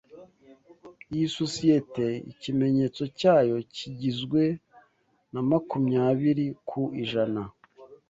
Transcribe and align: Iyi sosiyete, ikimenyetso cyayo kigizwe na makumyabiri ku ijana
Iyi 1.13 1.27
sosiyete, 1.37 2.05
ikimenyetso 2.31 3.03
cyayo 3.19 3.55
kigizwe 3.75 4.43
na 5.33 5.41
makumyabiri 5.49 6.45
ku 6.67 6.81
ijana 7.03 7.41